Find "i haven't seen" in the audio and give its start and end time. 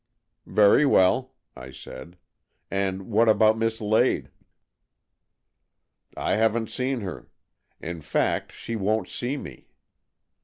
6.27-7.01